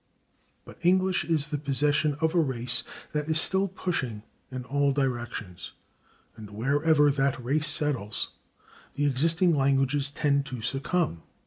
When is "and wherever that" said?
6.35-7.37